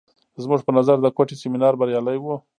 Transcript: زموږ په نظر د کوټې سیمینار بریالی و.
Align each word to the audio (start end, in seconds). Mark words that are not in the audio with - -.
زموږ 0.43 0.61
په 0.65 0.71
نظر 0.77 0.97
د 1.01 1.07
کوټې 1.17 1.35
سیمینار 1.41 1.73
بریالی 1.81 2.17
و. 2.19 2.25